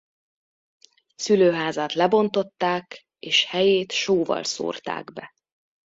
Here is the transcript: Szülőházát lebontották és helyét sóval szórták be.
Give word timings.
Szülőházát 1.15 1.93
lebontották 1.93 3.05
és 3.19 3.45
helyét 3.45 3.91
sóval 3.91 4.43
szórták 4.43 5.13
be. 5.13 5.33